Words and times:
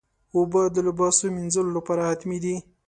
اوبه 0.35 0.61
د 0.75 0.77
لباسو 0.87 1.25
مینځلو 1.35 1.71
لپاره 1.77 2.01
حتمي 2.09 2.37
دي. 2.43 2.55